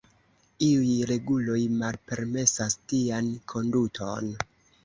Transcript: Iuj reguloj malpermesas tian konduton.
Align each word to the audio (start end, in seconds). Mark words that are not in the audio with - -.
Iuj 0.67 0.93
reguloj 1.11 1.59
malpermesas 1.83 2.79
tian 2.95 3.33
konduton. 3.55 4.35